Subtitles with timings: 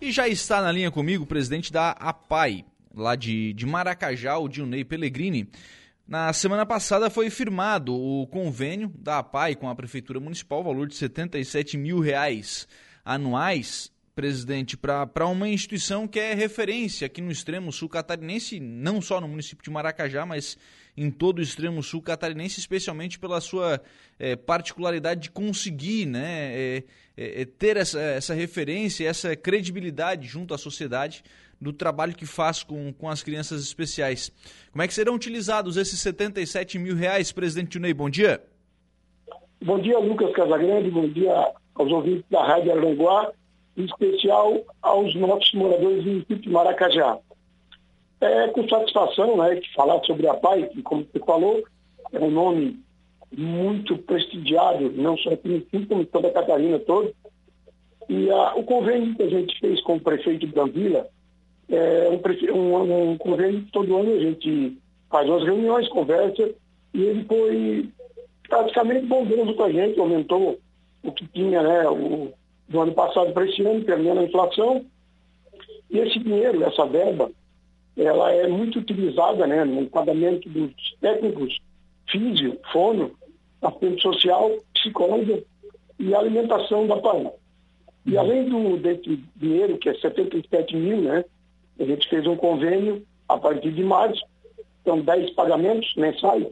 [0.00, 2.64] E já está na linha comigo o presidente da APAI,
[2.94, 5.50] lá de, de Maracajá, o Dilnei Pellegrini.
[6.06, 10.94] Na semana passada foi firmado o convênio da APAI com a Prefeitura Municipal, valor de
[10.94, 12.68] 77 mil reais
[13.04, 19.20] anuais, presidente, para uma instituição que é referência aqui no extremo sul catarinense, não só
[19.20, 20.58] no município de Maracajá, mas
[20.96, 23.80] em todo o extremo sul catarinense, especialmente pela sua
[24.18, 26.84] é, particularidade de conseguir né, é,
[27.16, 31.22] é, ter essa, essa referência, essa credibilidade junto à sociedade
[31.60, 34.32] do trabalho que faz com, com as crianças especiais.
[34.72, 37.94] Como é que serão utilizados esses 77 mil reais, presidente Tunei?
[37.94, 38.42] Bom dia.
[39.62, 43.30] Bom dia, Lucas Casagrande, bom dia aos ouvintes da Rádio Aranguá,
[43.78, 47.18] em especial aos nossos moradores do município de Maracajá.
[48.20, 51.62] É com satisfação né, falar sobre a PAI, que, como você falou,
[52.12, 52.80] é um nome
[53.36, 57.12] muito prestigiado, não só aqui no município, como em toda a Catarina toda.
[58.08, 60.96] E a, o convênio que a gente fez com o prefeito de
[61.70, 62.08] é
[62.52, 64.78] um, um, um, convênio que todo ano a gente
[65.10, 66.50] faz umas reuniões, conversa,
[66.94, 67.88] e ele foi
[68.48, 70.58] praticamente bondoso com a gente, aumentou
[71.02, 72.32] o que tinha né, o,
[72.68, 74.84] do ano passado para esse ano, perdendo a inflação.
[75.90, 77.30] E esse dinheiro, essa verba,
[77.96, 81.58] ela é muito utilizada né, no pagamento dos técnicos
[82.08, 83.12] físico, fono,
[83.60, 85.42] assistente social, psicóloga
[85.98, 87.30] e alimentação da PAN.
[88.06, 91.24] E além do, desse dinheiro, que é 77 mil, né,
[91.78, 94.24] a gente fez um convênio a partir de março,
[94.84, 96.46] são 10 pagamentos mensais.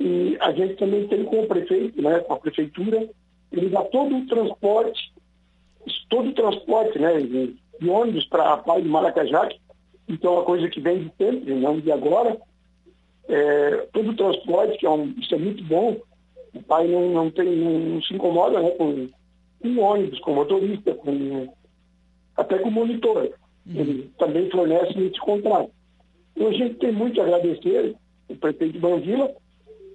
[0.00, 3.08] E a gente também tem com o prefeito, né, com a prefeitura,
[3.52, 5.12] ele dá todo o transporte,
[6.08, 9.48] todo o transporte né, de, de ônibus para a Pai de Maracajá,
[10.08, 12.36] então é uma coisa que vem de sempre, não de agora.
[13.28, 15.96] É, todo o transporte, que é um, isso é muito bom,
[16.52, 19.08] o pai não, não, tem, não, não se incomoda né, com,
[19.62, 21.54] com ônibus, com motorista, com,
[22.36, 23.32] até com monitor.
[23.66, 23.80] Uhum.
[23.80, 25.70] Ele também fornece esse contrato.
[26.34, 27.94] Então a gente tem muito a agradecer
[28.28, 29.32] o prefeito Banvila,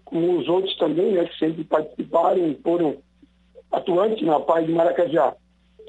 [0.05, 2.97] como os outros também, né, que sempre participaram e foram
[3.75, 5.35] atuantes na Paz de Maracajá.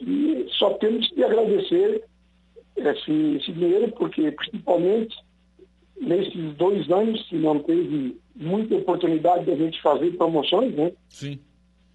[0.00, 2.04] E só temos que agradecer
[2.76, 5.16] esse, esse dinheiro, porque principalmente
[6.00, 10.92] nesses dois anos que não teve muita oportunidade de a gente fazer promoções, né?
[11.08, 11.38] Sim.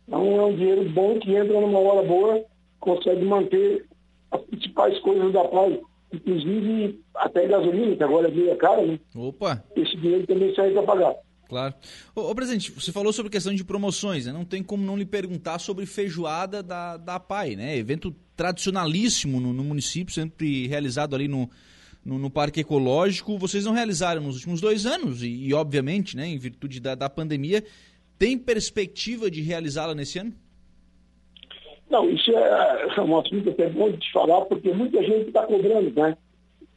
[0.07, 2.43] Então é um dinheiro bom que entra numa hora boa,
[2.79, 3.85] consegue manter
[4.31, 5.77] as principais coisas da paz,
[6.11, 8.99] inclusive até gasolina, que agora é meio cara, né?
[9.15, 9.63] Opa!
[9.75, 11.15] Esse dinheiro também serve para pagar.
[11.51, 11.75] Claro.
[12.15, 14.31] Ô, ô, presidente, você falou sobre questão de promoções, né?
[14.31, 17.75] Não tem como não lhe perguntar sobre feijoada da, da PAI, né?
[17.75, 21.49] Evento tradicionalíssimo no, no município, sempre realizado ali no,
[22.05, 23.37] no, no, Parque Ecológico.
[23.37, 27.09] Vocês não realizaram nos últimos dois anos e, e obviamente, né, em virtude da, da
[27.09, 27.61] pandemia,
[28.17, 30.33] tem perspectiva de realizá-la nesse ano?
[31.89, 36.17] Não, isso é, é um assunto bom de falar, porque muita gente está cobrando, né?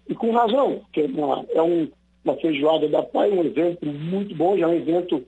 [0.08, 1.08] E com razão, porque
[1.54, 1.88] é um,
[2.24, 5.24] uma feijoada da PAI, um evento muito bom, já é um evento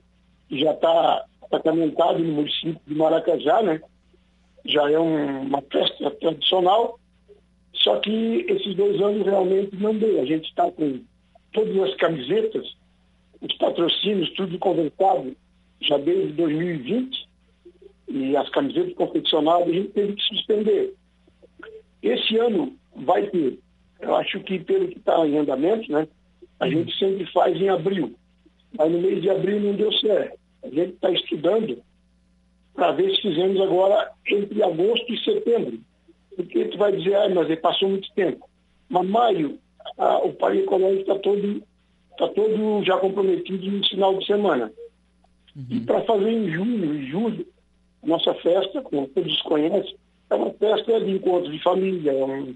[0.49, 3.81] que já está sacramentado no município de Maracajá, né?
[4.65, 6.99] Já é um, uma festa tradicional
[7.87, 10.21] só que esses dois anos realmente não deu.
[10.21, 10.99] A gente está com
[11.53, 12.75] todas as camisetas,
[13.41, 15.35] os patrocínios, tudo conversado
[15.81, 17.27] já desde 2020,
[18.09, 20.93] e as camisetas confeccionadas a gente teve que suspender.
[22.01, 23.59] Esse ano vai ter.
[23.99, 26.07] Eu acho que pelo que está em andamento, né?
[26.59, 28.15] A gente sempre faz em abril.
[28.77, 30.37] Mas no mês de abril não deu certo.
[30.63, 31.81] A gente está estudando
[32.73, 35.79] para ver se fizemos agora entre agosto e setembro
[36.37, 38.47] porque tu vai dizer, ah, mas passou muito tempo.
[38.87, 39.57] Mas maio,
[39.97, 41.63] a, o Parque Ecológico está todo,
[42.17, 44.71] tá todo já comprometido no final de semana.
[45.55, 45.65] Uhum.
[45.71, 47.47] E para fazer em junho e julho,
[48.03, 49.95] nossa festa, como todos conhecem,
[50.29, 52.11] é uma festa de encontro de família.
[52.11, 52.55] É um,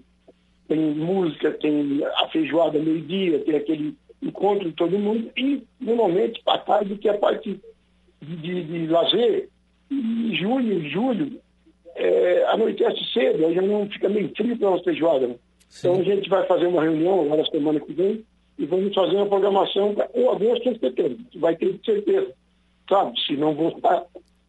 [0.72, 5.30] tem música, tem a feijoada meio-dia, tem aquele encontro de todo mundo.
[5.36, 7.60] E, normalmente, à tarde, que é a parte
[8.22, 9.50] de, de, de lazer.
[9.90, 11.42] E junho julho
[11.94, 15.28] é, anoitece cedo, aí já não fica meio frio para uma feijoada.
[15.28, 15.36] Né?
[15.78, 18.24] Então a gente vai fazer uma reunião agora semana que vem
[18.58, 21.18] e vamos fazer uma programação para ou agosto ou setembro.
[21.36, 22.34] Vai ter certeza.
[22.88, 24.06] Sabe, se não voltar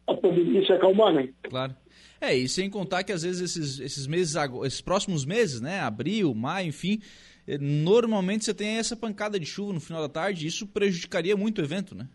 [0.07, 1.29] a pandemia se acalmar, né?
[1.43, 1.75] Claro.
[2.19, 4.35] É, e sem contar que às vezes esses, esses meses,
[4.65, 5.79] esses próximos meses, né?
[5.81, 7.01] Abril, maio, enfim,
[7.47, 11.59] eh, normalmente você tem essa pancada de chuva no final da tarde, isso prejudicaria muito
[11.59, 12.07] o evento, né?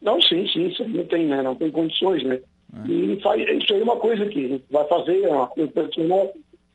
[0.00, 1.42] Não, sim, sim, isso não tem, né?
[1.42, 2.40] Não tem condições, né?
[2.74, 2.90] É.
[2.90, 5.90] E faz, isso aí é uma coisa que vai fazer, é uma coisa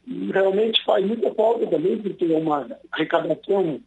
[0.07, 3.79] e realmente faz muita falta também, porque é uma arrecadação,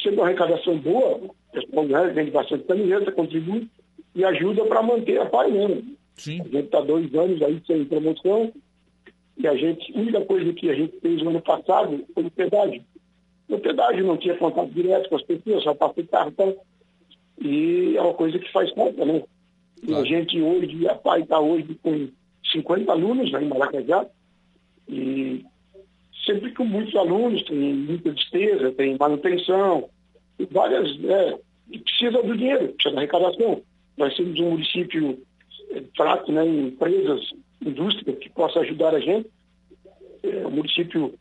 [0.00, 3.68] sendo uma arrecadação boa, o pessoal né, vende bastante camiseta, contribui
[4.14, 5.96] e ajuda para manter a Pai mesmo.
[6.16, 6.40] Sim.
[6.40, 8.52] A gente está dois anos aí sem promoção,
[9.36, 12.30] E a gente, a única coisa que a gente fez no ano passado foi o
[12.30, 12.82] pedágio.
[13.48, 16.56] O pedágio não tinha contato direto com as pessoas, só o cartão.
[17.40, 19.22] E é uma coisa que faz falta, né?
[19.86, 22.08] E a gente hoje, a PAI está hoje com
[22.52, 24.06] 50 alunos né, em Maracajá,
[24.88, 25.44] e
[26.24, 29.90] sempre com muitos alunos, tem muita despesa, tem manutenção,
[30.50, 31.38] várias, né,
[31.70, 33.62] e precisa do dinheiro, precisa da arrecadação.
[33.96, 35.18] Nós temos um município
[35.70, 37.20] é, fraco né, em empresas,
[37.64, 39.28] indústria que possa ajudar a gente.
[40.22, 41.14] É um município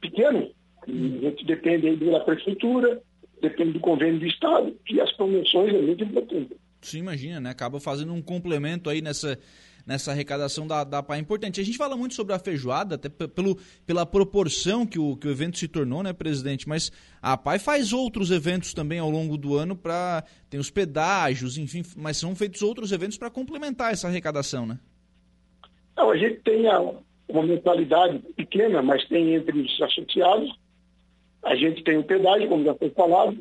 [0.00, 0.50] pequeno,
[0.86, 3.00] a gente depende aí da prefeitura,
[3.40, 6.56] depende do convênio do Estado, e as promoções é muito importante.
[6.80, 7.50] Sim, imagina, né?
[7.50, 9.38] Acaba fazendo um complemento aí nessa,
[9.86, 11.60] nessa arrecadação da, da PAI importante.
[11.60, 13.56] A gente fala muito sobre a feijoada, até pelo,
[13.86, 16.68] pela proporção que o, que o evento se tornou, né, presidente?
[16.68, 16.90] Mas
[17.22, 20.24] a PAI faz outros eventos também ao longo do ano para.
[20.50, 24.78] Tem os pedágios, enfim, mas são feitos outros eventos para complementar essa arrecadação, né?
[25.96, 26.80] Não, a gente tem a,
[27.28, 30.52] uma mentalidade pequena, mas tem entre os associados.
[31.44, 33.38] A gente tem o pedágio, como já foi falado.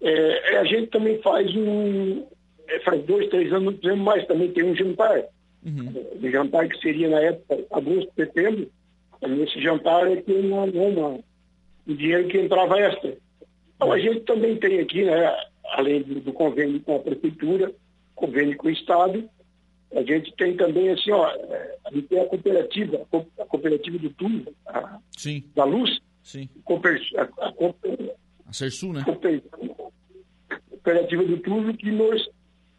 [0.00, 2.26] É, a gente também faz um,
[2.68, 5.24] é, faz dois, três anos não mais, também tem um jantar.
[5.68, 6.18] Uhum.
[6.22, 8.70] O jantar que seria na época, agosto, setembro,
[9.22, 11.18] nesse jantar é que uma, uma,
[11.86, 13.16] um dinheiro que entrava extra.
[13.76, 15.36] Então a gente também tem aqui, né,
[15.72, 17.72] além do, do convênio com a prefeitura,
[18.14, 19.28] convênio com o Estado,
[19.94, 23.06] a gente tem também assim, ó, é, a gente tem a cooperativa,
[23.38, 25.44] a cooperativa do a, Sim.
[25.54, 26.48] da Luz, Sim.
[27.16, 27.52] A, a, a,
[28.48, 29.00] a Cersul, né?
[29.00, 32.28] A cooperativa do Túnel que nos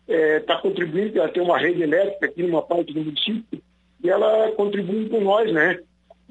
[0.10, 3.62] está é, tá contribuindo, ela tem uma rede elétrica aqui numa parte do município,
[4.04, 5.80] e ela contribui com nós, né?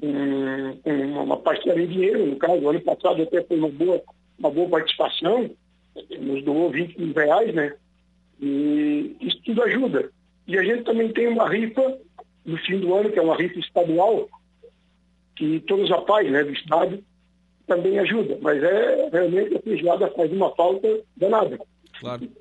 [0.01, 0.91] Com
[1.23, 4.01] uma parcela em dinheiro, no caso, ano passado até foi uma boa,
[4.37, 5.49] uma boa participação,
[6.19, 7.73] nos doou 20 mil reais, né?
[8.41, 10.09] E isso tudo ajuda.
[10.47, 11.97] E a gente também tem uma rifa
[12.45, 14.27] no fim do ano, que é uma rifa estadual,
[15.35, 17.03] que todos os rapazes né, do Estado
[17.67, 18.37] também ajuda.
[18.41, 21.59] Mas é realmente a feijoada faz uma falta danada.
[21.99, 22.31] Claro.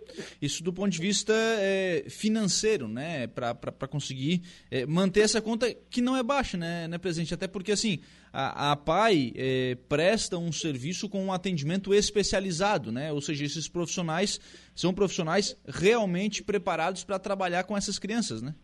[0.41, 3.27] Isso do ponto de vista é, financeiro, né?
[3.27, 7.35] Para conseguir é, manter essa conta que não é baixa, né, né presidente?
[7.35, 7.99] Até porque, assim,
[8.33, 13.13] a, a PAI é, presta um serviço com um atendimento especializado, né?
[13.13, 14.41] Ou seja, esses profissionais
[14.75, 18.55] são profissionais realmente preparados para trabalhar com essas crianças, né?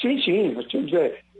[0.00, 0.52] Sim, sim.
[0.52, 0.90] Nós temos,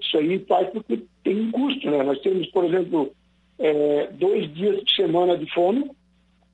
[0.00, 2.02] isso aí faz porque tem um custo, né?
[2.02, 3.12] Nós temos, por exemplo,
[3.58, 5.90] é, dois dias de semana de fome,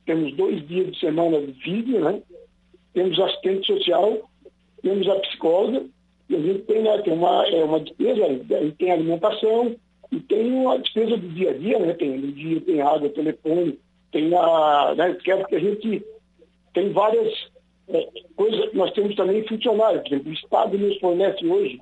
[0.06, 2.22] temos dois dias de semana de vídeo, né?
[2.94, 4.30] Temos assistente social,
[4.82, 5.84] temos a psicóloga,
[6.28, 8.22] e a gente tem, né, tem uma, é uma despesa,
[8.78, 9.76] tem alimentação,
[10.10, 11.92] e tem uma despesa do dia a dia, né?
[11.94, 13.78] Tem no dia, tem água, telefone,
[14.12, 14.94] tem a.
[14.96, 16.04] Né, que é porque a gente
[16.72, 17.32] tem várias
[17.88, 18.72] é, coisas.
[18.72, 21.80] Nós temos também funcionários, por exemplo, o Estado nos fornece hoje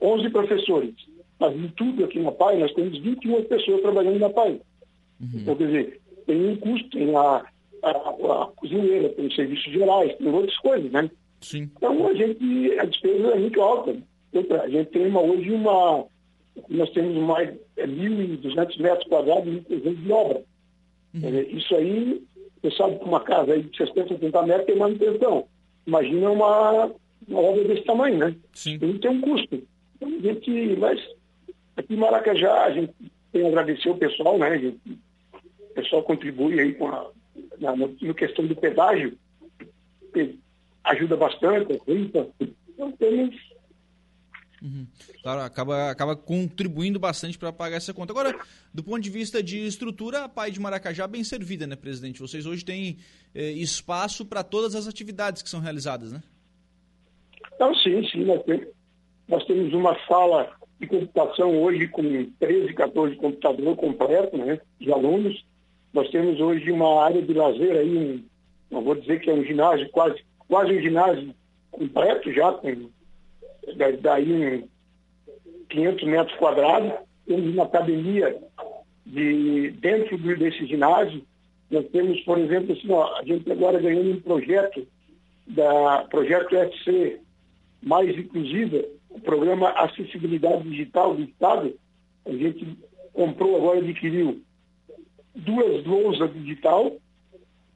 [0.00, 0.94] 11 professores.
[1.38, 4.60] Mas em tudo aqui na PAI, nós temos 21 pessoas trabalhando na PAI.
[5.20, 5.28] Uhum.
[5.34, 7.44] Então, quer dizer, tem um custo, tem a,
[7.82, 11.10] a, a cozinheira, tem os serviços gerais, tem outras coisas, né?
[11.40, 11.70] Sim.
[11.76, 13.96] Então a gente, a despesa é muito alta.
[14.62, 16.06] A gente tem uma, hoje uma,
[16.68, 20.42] nós temos mais é, 1.200 metros quadrados de obra.
[21.14, 21.40] Uhum.
[21.50, 22.22] Isso aí,
[22.62, 25.46] você sabe que uma casa aí de 60, 70 metros tem manutenção.
[25.86, 26.90] Imagina uma,
[27.28, 28.34] uma obra desse tamanho, né?
[28.54, 28.78] Sim.
[28.80, 29.62] Ele tem um custo.
[29.96, 31.00] Então, a gente, mas
[31.76, 32.92] aqui em Maracajá, a gente
[33.32, 34.58] tem que agradecer o pessoal, né?
[34.58, 34.98] Gente, o
[35.92, 37.10] pessoal contribui aí com a,
[37.60, 39.18] na, no questão do pedágio,
[40.84, 42.28] ajuda bastante, limpa.
[42.40, 43.36] Então temos.
[44.62, 44.86] Uhum.
[45.22, 48.12] Claro, acaba, acaba contribuindo bastante para pagar essa conta.
[48.12, 48.38] Agora,
[48.72, 52.20] do ponto de vista de estrutura, a Pai de Maracajá bem servida, né, presidente?
[52.20, 52.98] Vocês hoje têm
[53.34, 56.22] eh, espaço para todas as atividades que são realizadas, né?
[57.54, 58.24] Então, sim, sim.
[58.24, 58.68] Nós temos,
[59.28, 62.02] nós temos uma sala de computação hoje com
[62.38, 65.44] 13, 14 computadores completos, né, de alunos.
[65.92, 68.24] Nós temos hoje uma área de lazer aí, um,
[68.70, 71.34] não vou dizer que é um ginásio, quase, quase um ginásio
[71.70, 72.88] completo já, com
[74.00, 74.68] daí um
[75.68, 76.92] 500 metros quadrados.
[77.26, 78.36] Temos uma academia
[79.04, 81.22] de, dentro desse ginásio.
[81.70, 84.86] Nós temos, por exemplo, assim, ó, a gente agora ganhando um projeto,
[85.46, 87.20] da projeto FC
[87.82, 91.74] mais inclusiva, o programa Acessibilidade Digital do Estado.
[92.24, 92.78] A gente
[93.12, 94.40] comprou agora, adquiriu
[95.34, 96.96] duas lousas digital,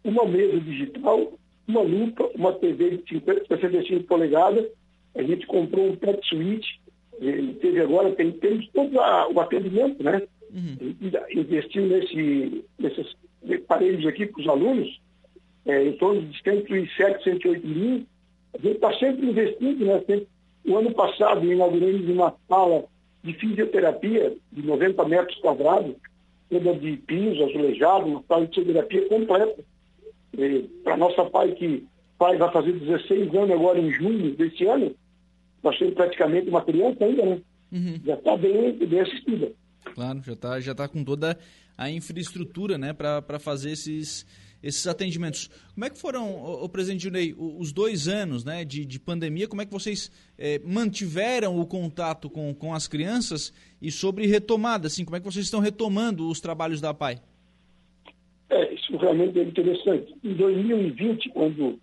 [0.05, 1.33] uma mesa digital,
[1.67, 4.67] uma lupa, uma TV de 50, 65 polegadas.
[5.15, 6.81] A gente comprou um pet suite,
[7.61, 10.23] teve agora, tem, temos todo a, o atendimento, né?
[10.53, 10.95] Uhum.
[11.35, 13.17] Investiu nesse, nesses
[13.65, 15.01] aparelhos aqui para os alunos,
[15.65, 18.07] é, em torno de 107, 108 mil.
[18.55, 19.99] A gente está sempre investindo, né?
[20.07, 20.29] Sempre,
[20.67, 22.85] o ano passado inauguramos uma sala
[23.23, 25.97] de fisioterapia de 90 metros quadrados,
[26.49, 29.65] toda de piso, azulejado, uma fisioterapia completa.
[30.85, 31.87] Para nossa pai, que
[32.19, 34.95] pai vai fazer 16 anos agora em junho desse ano,
[35.63, 37.41] nós temos praticamente uma criança ainda, né?
[37.73, 38.01] Uhum.
[38.05, 39.53] Já está bem, bem assistida.
[39.95, 41.39] Claro, já está já tá com toda
[41.77, 44.27] a infraestrutura né, para fazer esses,
[44.63, 45.49] esses atendimentos.
[45.75, 49.63] Como é que foram, o, presidente Junei, os dois anos né, de, de pandemia, como
[49.63, 55.05] é que vocês eh, mantiveram o contato com, com as crianças e sobre retomada, assim,
[55.05, 57.21] como é que vocês estão retomando os trabalhos da PAI?
[58.49, 60.15] É, isso realmente é interessante.
[60.23, 61.79] Em 2020, quando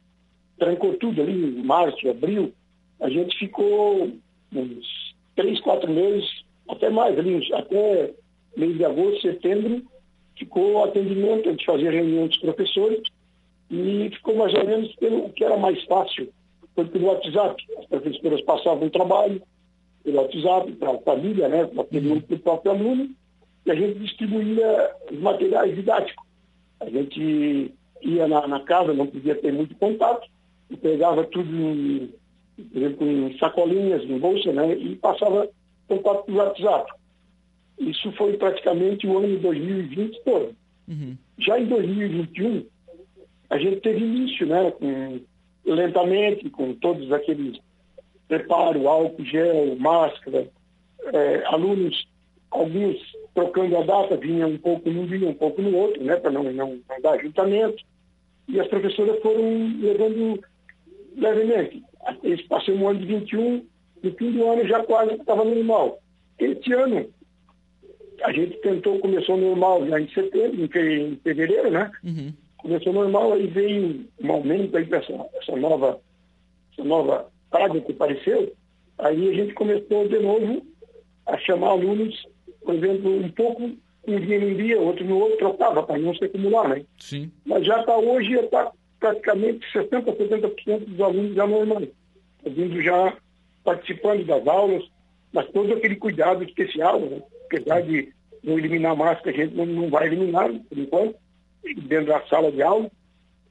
[0.57, 2.53] trancou tudo ali, em março, abril,
[2.99, 4.11] a gente ficou
[4.53, 6.27] uns três, quatro meses,
[6.69, 8.13] até mais, ali, até
[8.55, 9.83] mês de agosto, setembro,
[10.37, 13.01] ficou atendimento, a gente fazia reunião dos professores
[13.69, 16.29] e ficou mais ou menos pelo que era mais fácil,
[16.75, 17.63] foi pelo WhatsApp.
[17.79, 19.41] As professoras passavam o trabalho
[20.03, 23.09] pelo WhatsApp para a família, né, para o próprio aluno,
[23.65, 26.25] e a gente distribuía os materiais didáticos.
[26.79, 30.27] A gente ia na, na casa, não podia ter muito contato,
[30.69, 32.13] e pegava tudo em,
[32.71, 35.47] por exemplo, em sacolinhas, em bolsa, né, e passava
[35.87, 36.91] contato pelo WhatsApp.
[37.79, 40.55] Isso foi praticamente o ano de 2020 todo.
[40.87, 41.17] Uhum.
[41.39, 42.65] Já em 2021,
[43.49, 45.19] a gente teve início, né, com,
[45.65, 47.59] lentamente, com todos aqueles
[48.27, 50.47] preparo, álcool, gel, máscara,
[51.13, 52.07] é, alunos,
[52.49, 52.97] alguns
[53.33, 56.43] trocando a data, vinham um pouco num vinha, um pouco no outro, né, para não,
[56.43, 57.83] não, não dar ajuntamento.
[58.47, 60.43] E as professoras foram levando
[61.15, 61.83] levemente.
[62.23, 63.65] Eles passaram um ano de 21,
[64.03, 65.99] no fim do ano já quase estava normal.
[66.39, 67.07] Este ano,
[68.23, 71.91] a gente tentou, começou normal já em setembro, em fevereiro, né?
[72.03, 72.33] Uhum.
[72.57, 75.99] Começou normal, aí veio um aumento aí essa, essa nova,
[76.71, 78.53] essa nova praga que apareceu.
[78.97, 80.65] Aí a gente começou de novo
[81.25, 82.25] a chamar alunos,
[82.63, 83.71] por exemplo, um pouco
[84.07, 86.85] um dia num dia, outro no outro, trocava para não se acumular, né?
[86.99, 87.31] Sim.
[87.45, 91.89] Mas já está hoje, já está praticamente 60%, 70% dos alunos já normais,
[92.45, 93.17] vindo já
[93.63, 94.83] participando das aulas,
[95.33, 97.21] mas todo aquele cuidado especial, né?
[97.55, 101.15] Apesar de não eliminar a máscara, a gente não, não vai eliminar, por enquanto,
[101.87, 102.89] dentro da sala de aula,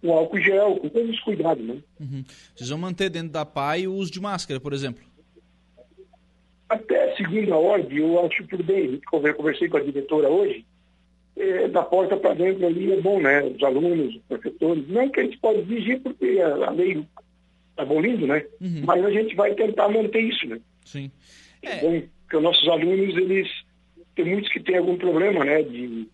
[0.02, 1.64] o álcool gel, com todos os cuidados.
[1.64, 1.78] Né?
[2.00, 2.24] Uhum.
[2.54, 5.02] Vocês vão manter dentro da PAI o uso de máscara, por exemplo?
[6.68, 9.00] Até segunda ordem, eu acho tudo bem.
[9.12, 10.64] Eu conversei com a diretora hoje,
[11.36, 13.42] é, da porta para dentro ali é bom, né?
[13.42, 14.88] Os alunos, os professores.
[14.88, 17.04] Não que a gente pode exigir, porque a, lei
[17.70, 18.44] está abolindo, né?
[18.60, 18.82] Uhum.
[18.84, 20.60] Mas a gente vai tentar manter isso, né?
[20.84, 21.10] Sim.
[21.62, 23.48] É, é bom, porque os nossos alunos, eles
[24.14, 26.08] tem muitos que têm algum problema, né, de,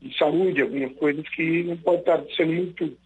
[0.00, 2.96] de saúde, algumas coisas que não pode estar sendo muito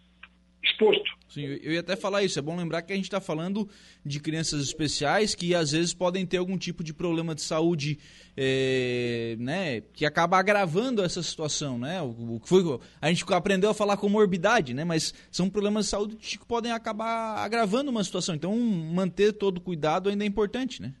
[0.63, 1.11] exposto.
[1.27, 2.37] Sim, eu ia até falar isso.
[2.39, 3.67] É bom lembrar que a gente está falando
[4.05, 7.97] de crianças especiais que às vezes podem ter algum tipo de problema de saúde,
[8.37, 12.01] é, né, que acaba agravando essa situação, né?
[12.01, 12.61] O, o foi
[13.01, 14.85] a gente aprendeu a falar comorbidade, né?
[14.85, 18.35] Mas são problemas de saúde que podem acabar agravando uma situação.
[18.35, 20.93] Então, manter todo cuidado ainda é importante, né?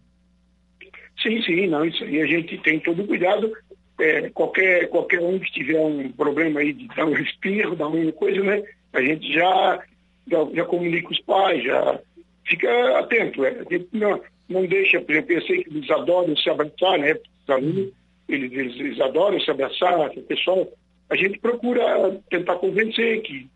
[1.23, 3.51] Sim, sim, não, isso aí a gente tem todo cuidado.
[3.97, 8.11] É, qualquer, qualquer um que tiver um problema aí de dar um espirro, dar uma
[8.11, 8.61] coisa, né?
[8.91, 9.81] A gente já,
[10.29, 11.99] já, já comunica os pais, já
[12.45, 13.45] fica atento.
[13.45, 13.51] É.
[13.51, 17.17] A gente não, não deixa, por exemplo, eu sei que eles adoram se abraçar, né?
[17.47, 17.93] Alunos,
[18.27, 20.67] eles, eles, adoram se abraçar, o pessoal.
[21.09, 23.47] A gente procura tentar convencer que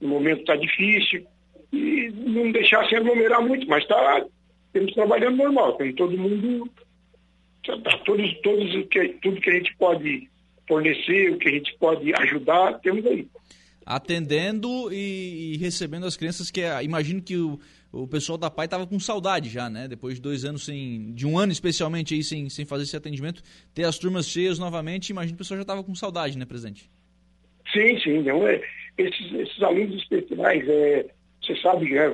[0.00, 1.26] o momento está difícil
[1.72, 4.24] e não deixar se aglomerar muito, mas está
[4.72, 6.70] temos trabalhando normal, tem todo mundo
[8.04, 10.28] todos, todos que, tudo que a gente pode
[10.68, 13.26] fornecer, o que a gente pode ajudar, temos aí.
[13.84, 17.58] Atendendo e, e recebendo as crianças que é, imagino que o,
[17.92, 19.86] o pessoal da PAI estava com saudade já, né?
[19.86, 23.42] Depois de dois anos sem, de um ano especialmente aí sem, sem fazer esse atendimento,
[23.72, 26.90] ter as turmas cheias novamente, imagino que o pessoal já estava com saudade, né, presidente?
[27.72, 28.22] Sim, sim.
[28.22, 28.60] Não, é,
[28.98, 31.06] esses, esses alunos especiais, é,
[31.40, 32.10] você sabe, né,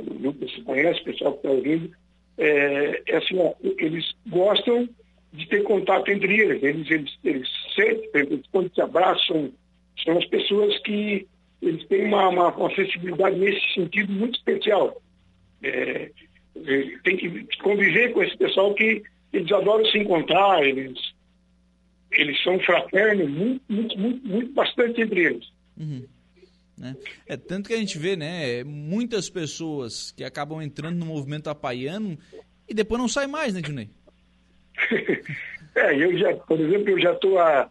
[0.54, 1.90] se conhece, o pessoal que está ouvindo,
[2.38, 4.88] é, é assim, ó, eles gostam
[5.32, 6.62] de ter contato entre eles.
[6.62, 9.52] Eles, eles, eles sentem, quando se abraçam,
[10.04, 11.26] são as pessoas que
[11.60, 15.00] eles têm uma, uma, uma sensibilidade nesse sentido muito especial.
[15.62, 16.10] É,
[16.56, 20.98] é, tem que conviver com esse pessoal que eles adoram se encontrar, eles,
[22.10, 25.48] eles são fraternos, muito, muito, muito, muito bastante entre eles.
[25.78, 26.06] Uhum.
[26.76, 26.96] Né?
[27.26, 32.18] É tanto que a gente vê, né, muitas pessoas que acabam entrando no movimento apaiano
[32.68, 33.88] e depois não saem mais, né, Junei?
[35.74, 37.68] é, eu já, por exemplo, eu já estou há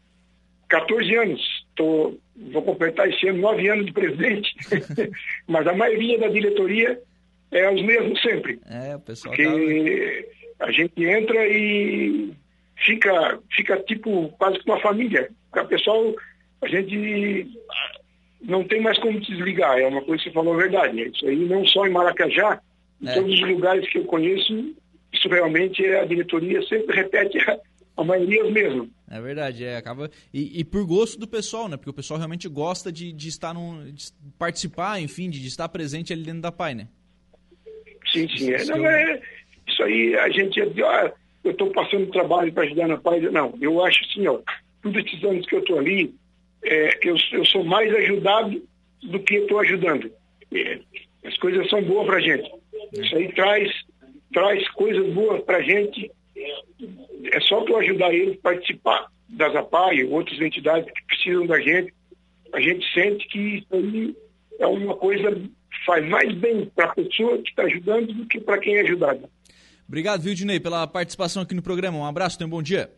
[0.70, 2.18] 14 anos, tô,
[2.52, 4.54] vou completar esse ano 9 anos de presidente,
[5.48, 7.00] mas a maioria da diretoria
[7.52, 8.60] é os mesmos sempre.
[8.70, 10.28] É, o pessoal Porque
[10.58, 10.66] tá...
[10.66, 12.34] a gente entra e
[12.86, 15.30] fica, fica tipo quase que uma família.
[15.56, 16.16] O pessoal,
[16.62, 17.48] a gente
[18.42, 21.02] não tem mais como desligar, é uma coisa que você falou a verdade.
[21.02, 22.62] Isso aí não só em Maracajá,
[23.02, 23.14] em é.
[23.14, 24.74] todos os lugares que eu conheço,
[25.14, 27.60] isso realmente é a diretoria sempre repete a,
[27.98, 28.90] a maioria os mesmos.
[29.10, 30.10] É verdade, é, acaba.
[30.34, 31.76] E, e, por gosto do pessoal, né?
[31.76, 33.92] Porque o pessoal realmente gosta de, de estar num.
[33.92, 34.06] De
[34.40, 36.88] participar, enfim, de, de, estar presente ali dentro da PAI, né?
[38.12, 38.54] Sim, sim.
[38.54, 39.22] É, não, é,
[39.68, 41.12] isso aí a gente ah,
[41.44, 43.20] eu estou passando trabalho para ajudar na PAI.
[43.22, 44.40] Não, eu acho assim, ó,
[44.82, 46.14] todos esses anos que eu estou ali,
[46.64, 48.62] é, eu, eu sou mais ajudado
[49.04, 50.12] do que estou ajudando.
[50.54, 50.80] É,
[51.26, 52.50] as coisas são boas para a gente.
[52.94, 53.72] Isso aí traz,
[54.34, 56.12] traz coisas boas para a gente
[57.32, 61.94] é só tu ajudar eles a participar das APAI, outras entidades que precisam da gente.
[62.54, 64.16] A gente sente que isso aí
[64.60, 68.40] é uma coisa que faz mais bem para a pessoa que está ajudando do que
[68.40, 69.30] para quem é ajudado.
[69.88, 71.98] Obrigado, Vildinei, pela participação aqui no programa.
[71.98, 72.90] Um abraço, tenha um bom dia.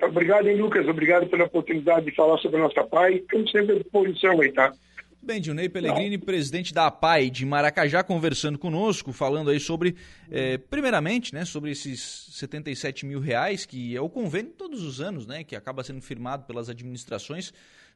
[0.00, 0.86] Obrigado, hein, Lucas.
[0.88, 3.16] Obrigado pela oportunidade de falar sobre a nossa PAI.
[3.16, 4.72] Estamos sempre à disposição aí, tá?
[5.24, 6.24] Bem, Dilnei Pellegrini, Não.
[6.24, 9.94] presidente da APAI de Maracajá, conversando conosco, falando aí sobre,
[10.28, 15.24] eh, primeiramente, né, sobre esses 77 mil reais, que é o convênio todos os anos,
[15.24, 17.52] né, que acaba sendo firmado pelas administrações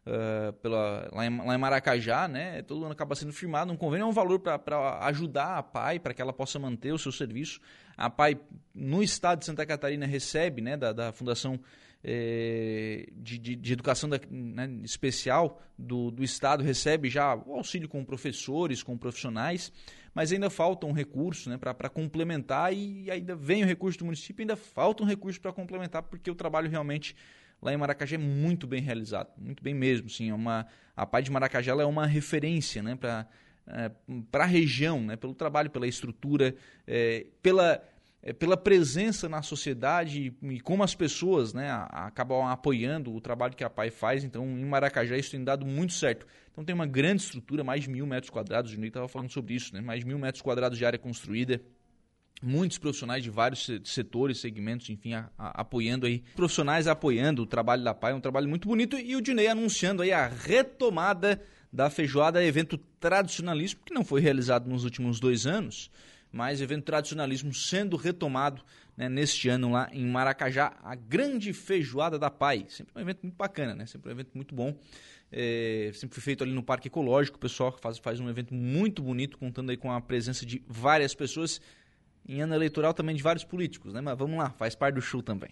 [0.06, 4.04] uh, pela, lá, em, lá em Maracajá, né, todo ano acaba sendo firmado um convênio,
[4.04, 7.60] é um valor para ajudar a APAI, para que ela possa manter o seu serviço.
[7.96, 8.38] A APAI,
[8.72, 11.58] no estado de Santa Catarina, recebe, né, da, da Fundação
[12.08, 17.88] é, de, de, de, educação da, né, especial do, do Estado recebe já o auxílio
[17.88, 19.72] com professores, com profissionais,
[20.14, 24.44] mas ainda falta um recurso né, para complementar e ainda vem o recurso do município,
[24.44, 27.16] ainda falta um recurso para complementar, porque o trabalho realmente
[27.60, 30.08] lá em Maracajá é muito bem realizado, muito bem mesmo.
[30.08, 33.26] Sim, é uma, a PAI de Maracajá é uma referência né, para
[33.66, 33.90] é,
[34.32, 36.54] a região, né, pelo trabalho, pela estrutura,
[36.86, 37.82] é, pela
[38.32, 43.70] pela presença na sociedade e como as pessoas né, acabam apoiando o trabalho que a
[43.70, 44.24] PAI faz.
[44.24, 46.26] Então, em Maracajá, isso tem dado muito certo.
[46.50, 48.70] Então, tem uma grande estrutura, mais de mil metros quadrados.
[48.70, 49.80] O Juninho estava falando sobre isso, né?
[49.80, 51.62] mais de mil metros quadrados de área construída.
[52.42, 56.24] Muitos profissionais de vários setores, segmentos, enfim, a, a, apoiando aí.
[56.34, 58.98] Profissionais apoiando o trabalho da PAI, é um trabalho muito bonito.
[58.98, 61.40] E o Dinei anunciando aí a retomada
[61.72, 65.90] da feijoada, evento tradicionalíssimo que não foi realizado nos últimos dois anos
[66.36, 68.62] mas evento tradicionalismo sendo retomado
[68.94, 72.66] né, neste ano lá em Maracajá, a grande feijoada da Pai.
[72.68, 73.86] Sempre um evento muito bacana, né?
[73.86, 74.76] Sempre um evento muito bom.
[75.32, 79.02] É, sempre foi feito ali no Parque Ecológico, o pessoal faz, faz um evento muito
[79.02, 81.60] bonito, contando aí com a presença de várias pessoas.
[82.28, 84.02] Em ano eleitoral também de vários políticos, né?
[84.02, 85.50] Mas vamos lá, faz parte do show também.